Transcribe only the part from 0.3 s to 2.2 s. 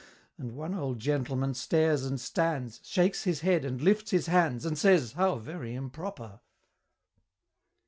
And one old gentleman stares and